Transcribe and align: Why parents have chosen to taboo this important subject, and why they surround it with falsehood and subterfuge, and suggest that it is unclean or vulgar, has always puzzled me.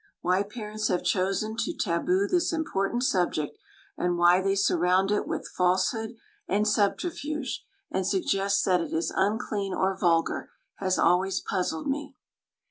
Why 0.21 0.41
parents 0.41 0.87
have 0.87 1.03
chosen 1.03 1.55
to 1.57 1.77
taboo 1.77 2.27
this 2.27 2.51
important 2.51 3.03
subject, 3.03 3.55
and 3.95 4.17
why 4.17 4.41
they 4.41 4.55
surround 4.55 5.11
it 5.11 5.27
with 5.27 5.47
falsehood 5.49 6.15
and 6.47 6.67
subterfuge, 6.67 7.63
and 7.91 8.07
suggest 8.07 8.65
that 8.65 8.81
it 8.81 8.93
is 8.93 9.13
unclean 9.15 9.75
or 9.75 9.95
vulgar, 9.95 10.49
has 10.77 10.97
always 10.97 11.39
puzzled 11.39 11.87
me. 11.87 12.15